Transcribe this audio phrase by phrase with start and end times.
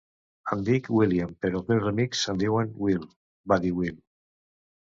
[0.53, 3.07] "Em dic William, però els meus amics em diuen Will",
[3.53, 4.01] va dir Will.